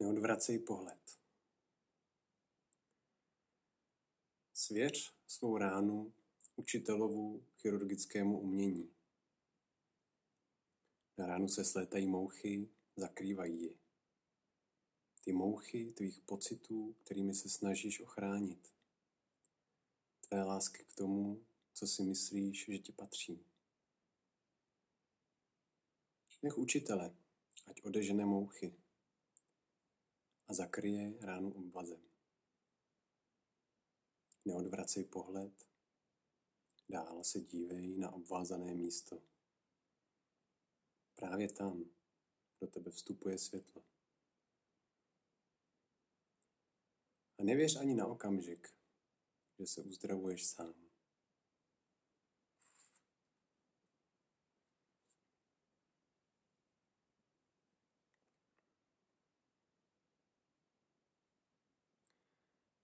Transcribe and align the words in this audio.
Neodvracej 0.00 0.58
pohled. 0.58 1.18
Svěř 4.52 5.14
svou 5.26 5.58
ránu 5.58 6.14
učitelovu 6.56 7.46
chirurgickému 7.56 8.40
umění. 8.40 8.90
Na 11.18 11.26
ránu 11.26 11.48
se 11.48 11.64
slétají 11.64 12.06
mouchy, 12.06 12.68
zakrývají 12.96 13.62
ji. 13.62 13.78
Ty 15.24 15.32
mouchy 15.32 15.92
tvých 15.92 16.20
pocitů, 16.20 16.96
kterými 17.04 17.34
se 17.34 17.48
snažíš 17.48 18.00
ochránit. 18.00 18.74
Tvé 20.20 20.42
lásky 20.42 20.84
k 20.84 20.94
tomu, 20.94 21.46
co 21.72 21.86
si 21.86 22.02
myslíš, 22.02 22.66
že 22.66 22.78
ti 22.78 22.92
patří. 22.92 23.46
Nech 26.42 26.58
učitele, 26.58 27.16
ať 27.66 27.82
odežene 27.82 28.24
mouchy 28.24 28.85
a 30.48 30.54
zakryje 30.54 31.18
ránu 31.20 31.52
obvazem. 31.52 32.00
Neodvracej 34.44 35.04
pohled, 35.04 35.68
dál 36.88 37.24
se 37.24 37.40
dívej 37.40 37.96
na 37.96 38.10
obvázané 38.10 38.74
místo. 38.74 39.22
Právě 41.14 41.52
tam 41.52 41.84
do 42.60 42.66
tebe 42.66 42.90
vstupuje 42.90 43.38
světlo. 43.38 43.82
A 47.38 47.42
nevěř 47.42 47.76
ani 47.76 47.94
na 47.94 48.06
okamžik, 48.06 48.68
že 49.58 49.66
se 49.66 49.82
uzdravuješ 49.82 50.46
sám. 50.46 50.85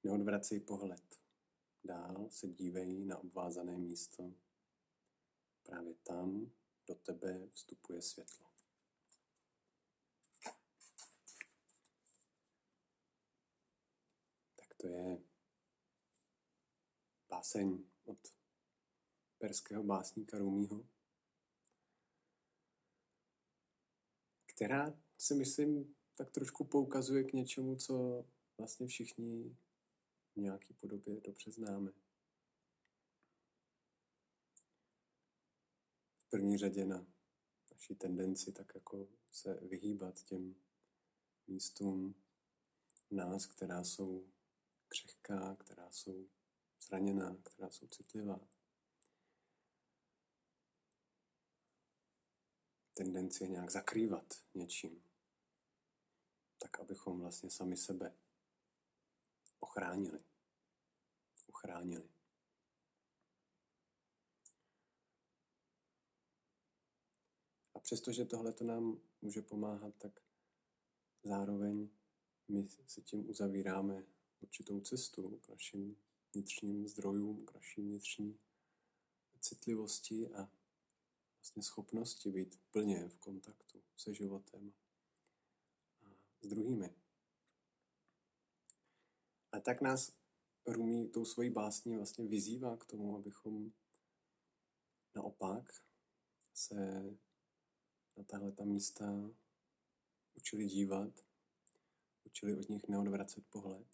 Neodvracej 0.04 0.60
pohled. 0.60 1.20
Dál 1.84 2.30
se 2.30 2.48
dívej 2.48 3.04
na 3.04 3.18
obvázané 3.18 3.78
místo. 3.78 4.34
Právě 5.62 5.94
tam 5.94 6.52
do 6.86 6.94
tebe 6.94 7.48
vstupuje 7.52 8.02
světlo. 8.02 8.46
Tak 14.56 14.74
to 14.76 14.86
je 14.86 15.22
báseň 17.28 17.84
od 18.04 18.18
perského 19.38 19.82
básníka 19.82 20.38
Rumího, 20.38 20.86
která 24.46 24.98
si 25.18 25.34
myslím 25.34 25.94
tak 26.14 26.30
trošku 26.30 26.64
poukazuje 26.64 27.24
k 27.24 27.32
něčemu, 27.32 27.76
co 27.76 28.24
vlastně 28.58 28.86
všichni 28.86 29.56
v 30.34 30.36
nějaký 30.36 30.74
podobě 30.74 31.20
dobře 31.20 31.50
známe. 31.50 31.92
V 36.18 36.30
první 36.30 36.58
řadě 36.58 36.84
na 36.84 37.06
naší 37.72 37.94
tendenci 37.94 38.52
tak 38.52 38.74
jako 38.74 39.08
se 39.30 39.54
vyhýbat 39.54 40.22
těm 40.22 40.54
místům 41.46 42.14
nás, 43.10 43.46
která 43.46 43.84
jsou 43.84 44.32
křehká, 44.88 45.56
která 45.56 45.90
jsou 45.90 46.28
zraněná, 46.80 47.36
která 47.36 47.70
jsou 47.70 47.86
citlivá. 47.88 48.48
Tendenci 52.94 53.44
je 53.44 53.48
nějak 53.48 53.70
zakrývat 53.70 54.34
něčím, 54.54 55.04
tak 56.58 56.80
abychom 56.80 57.20
vlastně 57.20 57.50
sami 57.50 57.76
sebe 57.76 58.21
ochránili. 59.62 60.24
Uchránili. 61.46 62.08
A 67.74 67.80
přestože 67.80 68.24
tohle 68.24 68.52
to 68.52 68.64
nám 68.64 69.00
může 69.22 69.42
pomáhat, 69.42 69.94
tak 69.98 70.20
zároveň 71.22 71.90
my 72.48 72.68
se 72.86 73.00
tím 73.00 73.30
uzavíráme 73.30 74.06
určitou 74.40 74.80
cestu 74.80 75.38
k 75.38 75.48
našim 75.48 75.96
vnitřním 76.34 76.88
zdrojům, 76.88 77.46
k 77.46 77.54
naší 77.54 77.82
vnitřní 77.82 78.40
citlivosti 79.40 80.28
a 80.28 80.50
vlastně 81.38 81.62
schopnosti 81.62 82.30
být 82.30 82.60
plně 82.70 83.08
v 83.08 83.18
kontaktu 83.18 83.82
se 83.96 84.14
životem 84.14 84.72
a 86.00 86.14
s 86.40 86.46
druhými. 86.46 87.01
A 89.52 89.60
tak 89.60 89.80
nás 89.80 90.22
Rumí 90.66 91.08
tou 91.08 91.24
svojí 91.24 91.50
básní 91.50 91.96
vlastně 91.96 92.26
vyzývá 92.26 92.76
k 92.76 92.84
tomu, 92.84 93.16
abychom 93.16 93.72
naopak 95.14 95.84
se 96.54 97.02
na 98.16 98.24
tahle 98.24 98.52
ta 98.52 98.64
místa 98.64 99.30
učili 100.34 100.66
dívat, 100.66 101.24
učili 102.24 102.58
od 102.58 102.68
nich 102.68 102.88
neodvracet 102.88 103.46
pohled, 103.46 103.86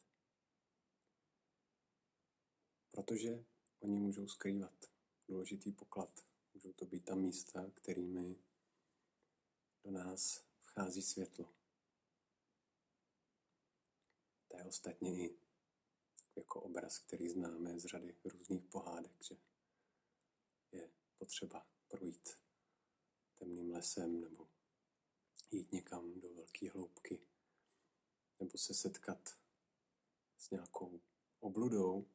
protože 2.91 3.45
oni 3.81 4.01
můžou 4.01 4.29
skrývat 4.29 4.85
důležitý 5.29 5.73
poklad. 5.73 6.27
Můžou 6.55 6.73
to 6.73 6.87
být 6.87 7.05
ta 7.05 7.15
místa, 7.15 7.71
kterými 7.75 8.37
do 9.85 9.91
nás 9.91 10.45
vchází 10.61 11.03
světlo. 11.03 11.55
To 14.49 14.57
je 14.57 14.65
ostatně 14.65 15.25
i 15.25 15.48
jako 16.39 16.61
obraz, 16.61 16.99
který 16.99 17.29
známe 17.29 17.79
z 17.79 17.85
řady 17.85 18.17
různých 18.25 18.65
pohádek, 18.65 19.23
že 19.23 19.37
je 20.73 20.91
potřeba 21.19 21.67
projít 21.89 22.29
temným 23.35 23.73
lesem 23.73 24.21
nebo 24.21 24.49
jít 25.51 25.73
někam 25.73 26.21
do 26.21 26.35
velké 26.35 26.71
hloubky 26.71 27.27
nebo 28.41 28.59
se 28.59 28.75
setkat 28.75 29.39
s 30.37 30.51
nějakou 30.51 31.01
obludou, 31.41 32.11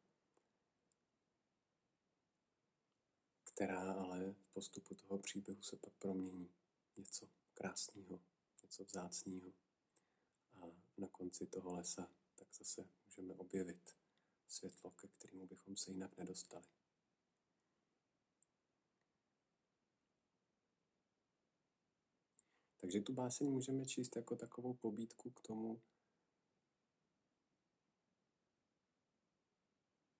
která 3.43 3.93
ale 3.93 4.31
v 4.33 4.47
postupu 4.53 4.95
toho 4.95 5.19
příběhu 5.19 5.61
se 5.61 5.77
pak 5.77 5.93
promění 5.93 6.53
něco 6.97 7.29
krásného, 7.53 8.21
něco 8.63 8.83
vzácného. 8.83 9.53
A 10.53 10.59
na 10.97 11.07
konci 11.07 11.47
toho 11.47 11.73
lesa 11.73 12.11
tak 12.35 12.53
zase 12.53 12.89
můžeme 13.05 13.33
objevit 13.33 14.02
světlo, 14.53 14.91
ke 14.91 15.07
kterému 15.07 15.47
bychom 15.47 15.77
se 15.77 15.91
jinak 15.91 16.17
nedostali. 16.17 16.67
Takže 22.77 23.01
tu 23.01 23.13
báseň 23.13 23.47
můžeme 23.51 23.85
číst 23.85 24.15
jako 24.15 24.35
takovou 24.35 24.73
pobídku 24.73 25.31
k 25.31 25.41
tomu, 25.41 25.81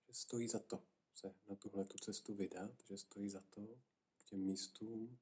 že 0.07 0.13
stojí 0.13 0.47
za 0.47 0.59
to 0.59 0.83
se 1.13 1.35
na 1.49 1.55
tuhle 1.55 1.85
tu 1.85 1.97
cestu 1.97 2.35
vydat, 2.35 2.71
že 2.83 2.97
stojí 2.97 3.29
za 3.29 3.41
to 3.41 3.79
k 4.17 4.23
těm 4.23 4.39
místům, 4.39 5.19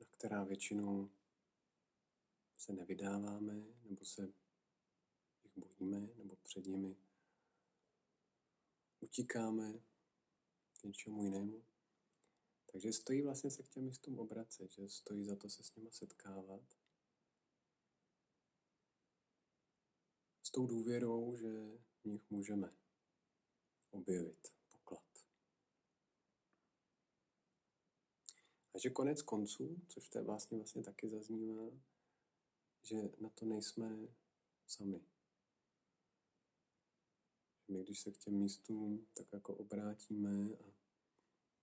na 0.00 0.06
která 0.10 0.44
většinou 0.44 1.10
se 2.56 2.72
nevydáváme 2.72 3.54
nebo 3.82 4.04
se 4.04 4.41
jich 5.56 5.64
bojíme 5.64 6.00
nebo 6.00 6.36
před 6.36 6.66
nimi 6.66 6.96
utíkáme 9.00 9.72
k 10.72 10.84
něčemu 10.84 11.22
jinému. 11.22 11.64
Takže 12.72 12.92
stojí 12.92 13.22
vlastně 13.22 13.50
se 13.50 13.62
k 13.62 13.68
těm 13.68 13.84
místům 13.84 14.18
obracet, 14.18 14.70
že 14.70 14.88
stojí 14.88 15.24
za 15.24 15.36
to 15.36 15.48
se 15.48 15.62
s 15.62 15.74
nima 15.74 15.90
setkávat. 15.90 16.62
S 20.42 20.50
tou 20.50 20.66
důvěrou, 20.66 21.36
že 21.36 21.78
v 22.02 22.04
nich 22.04 22.30
můžeme 22.30 22.76
objevit 23.90 24.52
poklad. 24.68 25.04
A 28.74 28.78
že 28.78 28.90
konec 28.90 29.22
konců, 29.22 29.80
což 29.88 30.08
to 30.08 30.24
vlastně, 30.24 30.56
vlastně 30.56 30.82
taky 30.82 31.08
zaznívá, 31.08 31.70
že 32.82 32.96
na 33.20 33.30
to 33.30 33.44
nejsme 33.44 34.08
sami. 34.66 35.11
My, 37.72 37.84
když 37.84 38.00
se 38.00 38.12
k 38.12 38.18
těm 38.18 38.34
místům 38.34 39.06
tak 39.14 39.32
jako 39.32 39.56
obrátíme 39.56 40.56
a 40.56 40.72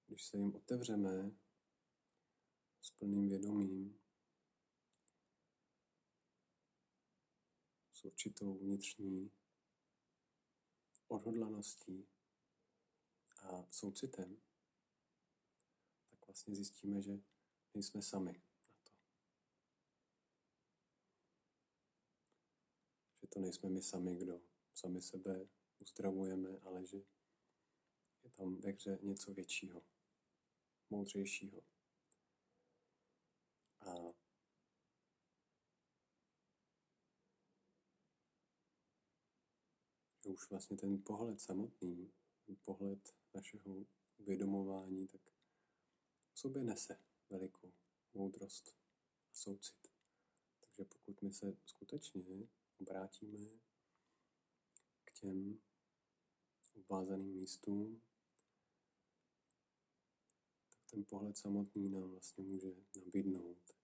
když 0.07 0.25
se 0.25 0.37
jim 0.37 0.55
otevřeme 0.55 1.31
s 2.81 2.91
plným 2.91 3.29
vědomím, 3.29 3.99
s 7.93 8.05
určitou 8.05 8.57
vnitřní 8.57 9.31
odhodlaností 11.07 12.07
a 13.37 13.71
soucitem, 13.71 14.41
tak 16.09 16.27
vlastně 16.27 16.55
zjistíme, 16.55 17.01
že 17.01 17.19
nejsme 17.73 18.01
sami 18.01 18.33
na 18.67 18.75
to. 18.83 18.91
to 23.29 23.39
nejsme 23.39 23.69
my 23.69 23.81
sami, 23.81 24.15
kdo 24.15 24.41
sami 24.73 25.01
sebe 25.01 25.58
uzdravujeme, 25.79 26.59
ale 26.59 26.85
že 26.85 26.97
je 28.23 28.29
tam 28.31 28.55
ve 28.55 28.71
hře 28.71 28.99
něco 29.01 29.33
většího, 29.33 29.83
moudřejšího. 30.89 31.63
A 33.79 33.93
že 40.23 40.29
už 40.29 40.49
vlastně 40.49 40.77
ten 40.77 41.03
pohled 41.03 41.41
samotný, 41.41 42.13
ten 42.45 42.55
pohled 42.61 43.15
našeho 43.33 43.85
uvědomování, 44.17 45.07
tak 45.07 45.21
v 46.33 46.39
sobě 46.39 46.63
nese 46.63 47.03
velikou 47.29 47.73
moudrost 48.13 48.75
a 49.31 49.33
soucit. 49.33 49.87
Takže 50.59 50.85
pokud 50.85 51.21
my 51.21 51.33
se 51.33 51.57
skutečně 51.65 52.47
obrátíme 52.79 53.59
k 55.03 55.11
těm 55.11 55.61
obvázaným 56.79 57.35
místům, 57.35 58.01
tak 60.69 60.91
ten 60.91 61.05
pohled 61.05 61.37
samotný 61.37 61.89
nám 61.89 62.11
vlastně 62.11 62.43
může 62.43 62.67
nabídnout, 62.95 63.75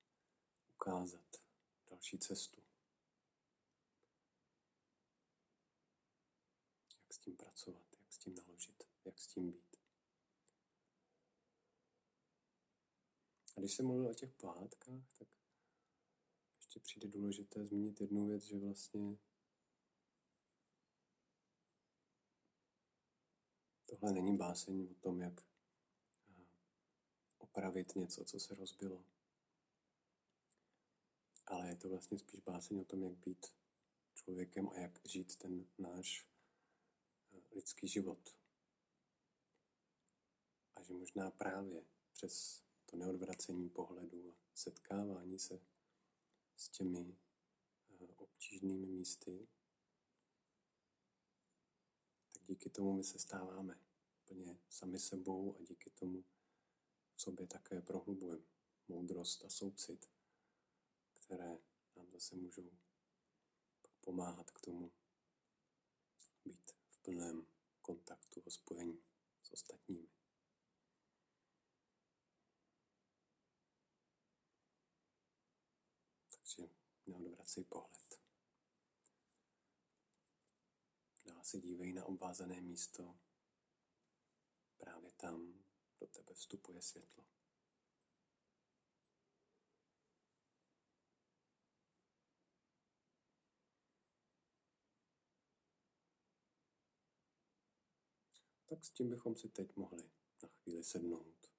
ukázat 0.73 1.43
další 1.89 2.19
cestu. 2.19 2.61
Jak 7.01 7.13
s 7.13 7.17
tím 7.17 7.37
pracovat, 7.37 7.95
jak 7.99 8.13
s 8.13 8.17
tím 8.17 8.35
naložit, 8.35 8.83
jak 9.05 9.19
s 9.19 9.27
tím 9.27 9.51
být. 9.51 9.77
A 13.57 13.59
když 13.59 13.73
jsem 13.73 13.85
mluvil 13.85 14.09
o 14.09 14.13
těch 14.13 14.33
pohádkách, 14.33 15.13
tak 15.19 15.27
ještě 16.55 16.79
přijde 16.79 17.07
důležité 17.07 17.65
zmínit 17.65 18.01
jednu 18.01 18.27
věc, 18.27 18.43
že 18.43 18.59
vlastně 18.59 19.17
tohle 23.95 24.13
není 24.13 24.37
báseň 24.37 24.87
o 24.91 24.93
tom, 24.93 25.21
jak 25.21 25.41
eh, 26.29 26.45
opravit 27.37 27.95
něco, 27.95 28.25
co 28.25 28.39
se 28.39 28.55
rozbilo. 28.55 29.05
Ale 31.45 31.69
je 31.69 31.75
to 31.75 31.89
vlastně 31.89 32.19
spíš 32.19 32.39
báseň 32.39 32.79
o 32.79 32.85
tom, 32.85 33.03
jak 33.03 33.13
být 33.13 33.45
člověkem 34.13 34.69
a 34.69 34.79
jak 34.79 35.05
žít 35.05 35.35
ten 35.35 35.67
náš 35.77 36.27
eh, 37.31 37.55
lidský 37.55 37.87
život. 37.87 38.35
A 40.75 40.83
že 40.83 40.93
možná 40.93 41.31
právě 41.31 41.85
přes 42.11 42.63
to 42.85 42.97
neodvracení 42.97 43.69
pohledu 43.69 44.31
a 44.31 44.55
setkávání 44.55 45.39
se 45.39 45.59
s 46.55 46.69
těmi 46.69 47.17
eh, 47.89 48.13
obtížnými 48.15 48.85
místy, 48.85 49.47
tak 52.33 52.43
díky 52.43 52.69
tomu 52.69 52.93
my 52.93 53.03
se 53.03 53.19
stáváme 53.19 53.84
úplně 54.25 54.59
sami 54.69 54.99
sebou 54.99 55.55
a 55.55 55.61
díky 55.61 55.89
tomu 55.89 56.25
v 57.15 57.21
sobě 57.21 57.47
také 57.47 57.81
prohlubujeme 57.81 58.45
moudrost 58.87 59.45
a 59.45 59.49
soucit, 59.49 60.09
které 61.13 61.57
nám 61.95 62.11
zase 62.11 62.35
můžou 62.35 62.71
pomáhat 64.01 64.51
k 64.51 64.59
tomu 64.59 64.93
být 66.45 66.71
v 66.89 66.97
plném 67.01 67.47
kontaktu 67.81 68.43
a 68.45 68.49
spojení 68.49 69.03
s 69.43 69.51
ostatními. 69.51 70.07
Takže 76.29 76.69
neodvracej 77.05 77.63
pohled. 77.63 78.21
Dál 81.25 81.43
se 81.43 81.59
dívej 81.59 81.93
na 81.93 82.05
obvázané 82.05 82.61
místo. 82.61 83.24
Právě 84.77 85.11
tam 85.11 85.63
do 85.99 86.07
tebe 86.07 86.33
vstupuje 86.33 86.81
světlo. 86.81 87.25
Tak 98.65 98.85
s 98.85 98.89
tím 98.89 99.09
bychom 99.09 99.35
si 99.35 99.49
teď 99.49 99.75
mohli 99.75 100.11
na 100.43 100.49
chvíli 100.49 100.83
sednout. 100.83 101.54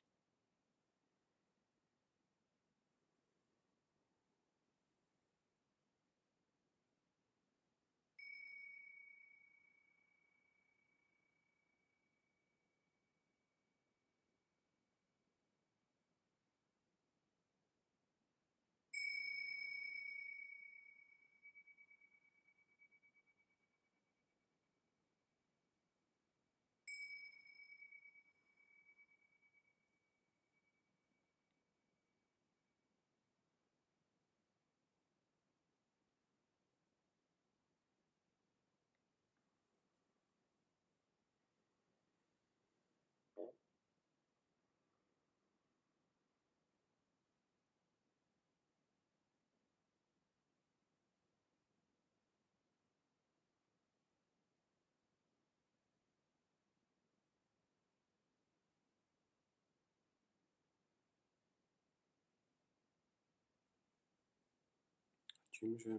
Tím, 65.60 65.78
že 65.78 65.98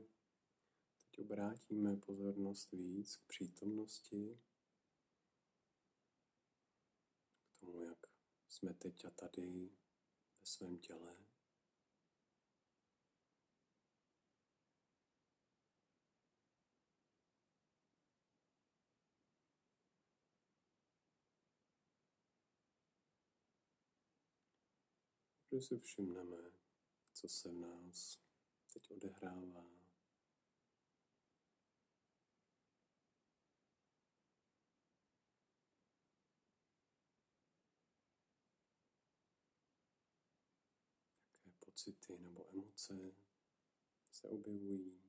teď 1.01 1.19
obrátíme 1.19 1.97
pozornost 1.97 2.71
víc 2.71 3.15
k 3.15 3.27
přítomnosti, 3.27 4.39
k 7.51 7.59
tomu, 7.59 7.81
jak 7.81 7.97
jsme 8.47 8.73
teď 8.73 9.05
a 9.05 9.09
tady 9.09 9.69
ve 10.39 10.45
svém 10.45 10.79
těle. 10.79 11.17
Že 25.51 25.61
si 25.61 25.79
všimneme, 25.79 26.51
co 27.13 27.29
se 27.29 27.49
v 27.49 27.55
nás 27.55 28.26
teď 28.79 28.91
odehrává. 28.91 29.65
Jaké 41.46 41.51
pocity 41.60 42.17
nebo 42.17 42.46
emoce 42.53 43.15
se 44.12 44.27
objevují. 44.27 45.06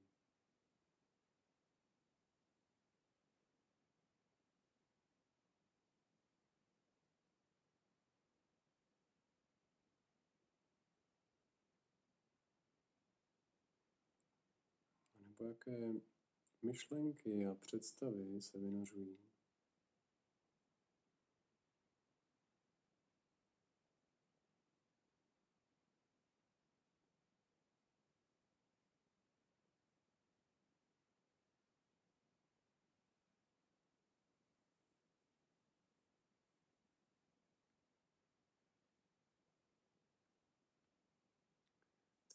Nebo 15.39 15.51
jaké 15.51 16.01
myšlenky 16.63 17.47
a 17.47 17.55
představy 17.55 18.43
se 18.43 18.59
vynořují. 18.59 19.19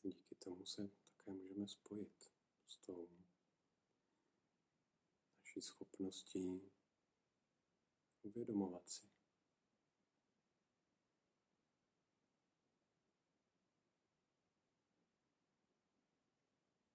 Díky 0.04 0.36
tomu 0.36 0.66
se 0.66 0.90
také 1.04 1.32
můžeme 1.32 1.68
spojit 1.68 2.33
s 2.66 2.78
tou 2.78 3.10
naší 5.40 5.62
schopností 5.62 6.72
uvědomovat 8.22 8.90
si. 8.90 9.08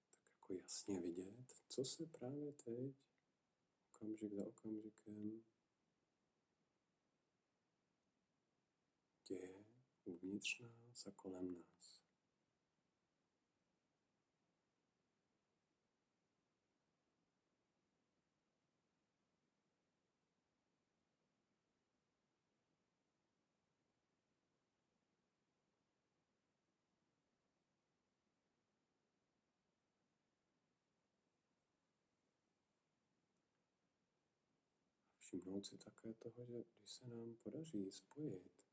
Tak 0.09 0.29
jako 0.31 0.53
jasně 0.53 1.01
vidět, 1.01 1.53
co 1.69 1.85
se 1.85 2.05
právě 2.05 2.53
teď, 2.53 2.95
okamžik 3.87 4.33
za 4.33 4.47
okamžikem, 4.47 5.43
děje 9.27 9.65
uvnitř 10.05 10.59
nás 10.59 11.07
a 11.07 11.11
kolem 11.11 11.53
nás. 11.53 11.98
Všimnout 35.29 35.65
si 35.65 35.77
také 35.77 36.13
toho, 36.13 36.45
že 36.45 36.63
když 36.63 36.91
se 36.91 37.07
nám 37.07 37.35
podaří 37.35 37.91
spojit 37.91 38.63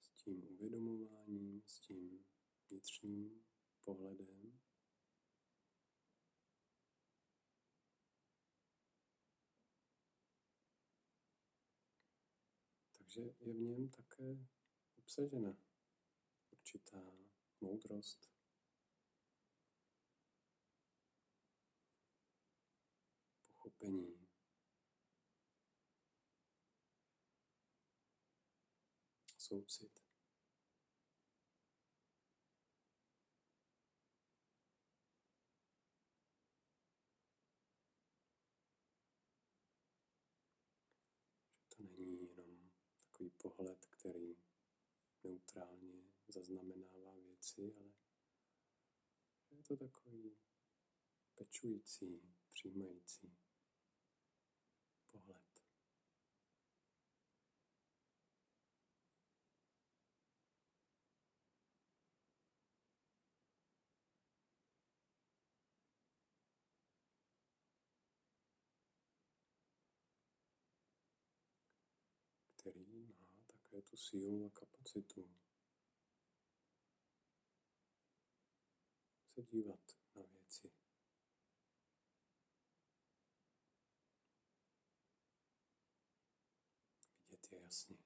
s 0.00 0.08
tím 0.22 0.44
uvědomováním, 0.48 1.62
s 1.66 1.78
tím 1.78 2.24
vnitřním 2.68 3.44
pohledem, 3.84 4.60
takže 12.92 13.20
je 13.20 13.54
v 13.54 13.60
něm 13.60 13.88
také 13.88 14.46
obsažena 14.96 15.56
určitá 16.50 17.12
moudrost, 17.60 18.33
pochopení. 23.84 24.28
Soucit. 29.38 30.00
To 41.76 41.82
není 41.82 42.28
jenom 42.28 42.70
takový 43.10 43.30
pohled, 43.30 43.86
který 43.86 44.36
neutrálně 45.24 46.12
zaznamenává 46.28 47.18
věci, 47.18 47.74
ale 47.74 47.92
je 49.50 49.62
to 49.62 49.76
takový 49.76 50.36
pečující, 51.34 52.34
přijímající 52.48 53.43
pohled. 55.18 55.44
který 72.64 73.06
má 73.06 73.42
také 73.46 73.82
tu 73.82 73.96
sílu 73.96 74.46
a 74.46 74.50
kapacitu 74.50 75.30
se 79.34 79.42
dívat 79.42 79.80
na 80.14 80.22
věci 80.22 80.83
jasně. 87.64 87.96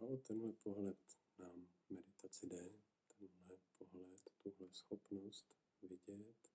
A 0.00 0.02
o 0.02 0.16
tenhle 0.16 0.52
pohled 0.52 0.98
nám 1.38 1.68
meditaci 1.90 2.46
jde, 2.46 2.89
tenhle 3.20 3.58
pohled, 3.78 4.28
tuhle 4.42 4.74
schopnost 4.74 5.54
vidět, 5.82 6.50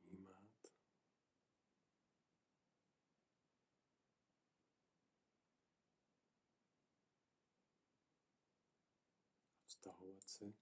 vnímat, 0.00 0.66
a 9.56 9.64
vztahovat 9.66 10.28
se 10.28 10.52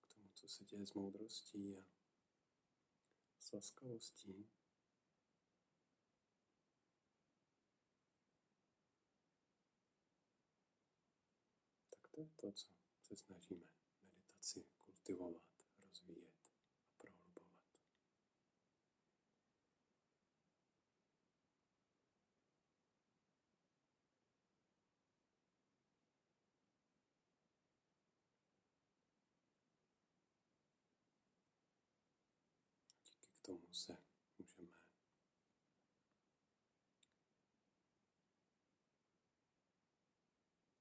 k 0.00 0.14
tomu, 0.14 0.30
co 0.34 0.48
se 0.48 0.64
děje 0.64 0.86
s 0.86 0.92
moudrostí 0.92 1.78
a 1.78 1.84
s 3.38 3.52
laskavostí. 3.52 4.59
To 12.20 12.24
je 12.24 12.30
to, 12.36 12.52
co 12.52 12.68
se 13.02 13.16
snažíme 13.16 13.64
meditaci 14.02 14.64
kultivovat, 14.78 15.42
rozvíjet 15.82 16.52
a 16.84 16.90
prohlubovat. 16.98 17.52
Díky 33.04 33.28
k 33.32 33.38
tomu 33.38 33.72
se 33.72 33.96
můžeme 34.38 34.80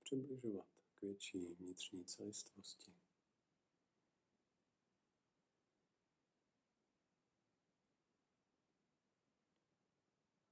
přibližovat 0.04 0.79
k 1.00 1.02
větší 1.02 1.54
vnitřní 1.56 2.06
celistvosti. 2.06 2.94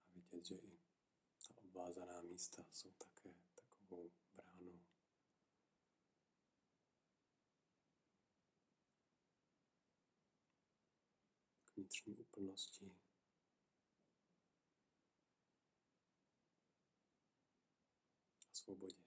A 0.06 0.20
vidět, 0.20 0.46
že 0.46 0.56
i 0.56 0.80
ta 1.48 1.64
obvázaná 1.64 2.22
místa 2.22 2.66
jsou 2.72 2.92
také 2.92 3.34
takovou 3.56 4.12
bránou. 4.36 4.80
K 11.64 11.76
vnitřní 11.76 12.16
úplnosti. 12.16 12.96
Svobodě. 18.54 19.07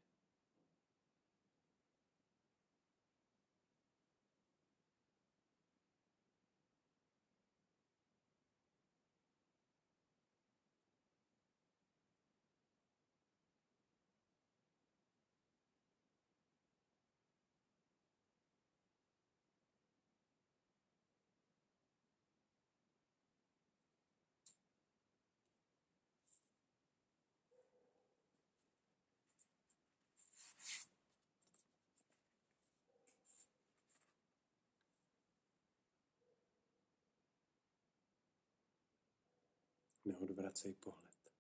vracej 40.50 40.75
pohled. 40.75 41.33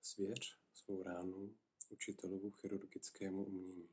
Svěř 0.00 0.58
svou 0.72 1.02
ránu 1.02 1.56
učitelovu 1.88 2.50
chirurgickému 2.50 3.44
umění. 3.44 3.88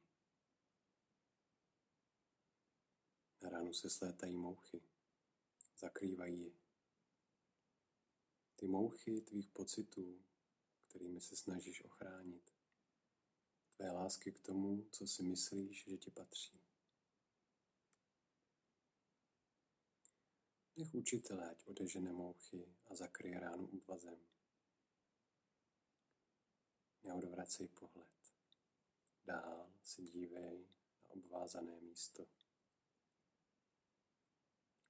Na 3.42 3.50
ránu 3.50 3.74
se 3.74 3.90
slétají 3.90 4.38
mouchy, 4.38 4.82
zakrývají 5.78 6.40
ji. 6.40 6.60
Ty 8.56 8.68
mouchy 8.68 9.22
tvých 9.22 9.50
pocitů, 9.50 10.26
kterými 10.88 11.22
se 11.22 11.36
snažíš 11.36 11.84
ochránit, 11.84 12.54
tvé 13.70 13.92
lásky 13.92 14.32
k 14.32 14.40
tomu, 14.40 14.88
co 14.92 15.08
si 15.08 15.24
myslíš, 15.24 15.84
že 15.84 15.98
ti 15.98 16.12
patří. 16.12 16.71
Nech 20.76 20.94
učitele, 20.96 21.52
ať 21.52 21.68
odežene 21.68 22.12
mouchy 22.12 22.64
a 22.88 22.96
zakryje 22.96 23.40
ránu 23.40 23.68
obvazem. 23.68 24.20
Neodvracej 27.04 27.68
pohled. 27.68 28.08
Dál 29.26 29.74
se 29.84 30.02
dívej 30.02 30.68
na 31.04 31.10
obvázané 31.10 31.80
místo. 31.80 32.28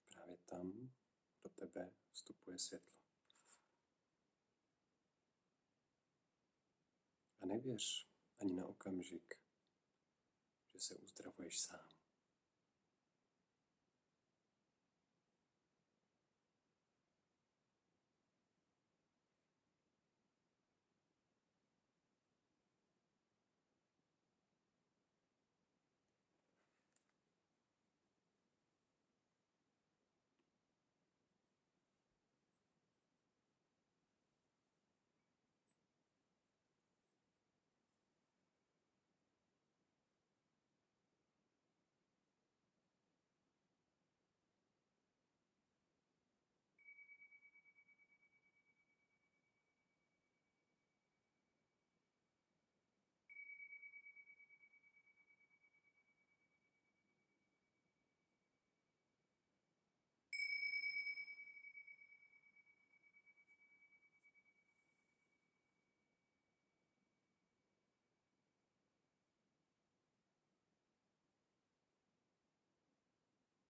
Právě 0.07 0.37
tam 0.37 0.93
do 1.43 1.49
tebe 1.49 1.93
vstupuje 2.11 2.59
světlo. 2.59 3.01
A 7.41 7.45
nevěř 7.45 8.07
ani 8.39 8.53
na 8.53 8.67
okamžik, 8.67 9.33
že 10.73 10.79
se 10.79 10.95
uzdravuješ 10.95 11.59
sám. 11.59 11.89